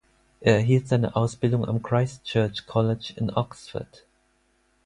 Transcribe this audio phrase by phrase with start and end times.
[0.39, 4.03] Er erhielt seine Ausbildung am Christ Church College in Oxford.